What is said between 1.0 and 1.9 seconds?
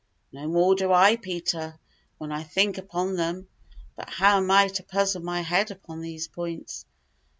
Peter,